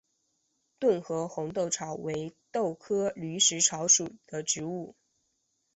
[0.79, 4.95] 顿河红豆草为豆科驴食草属的植物。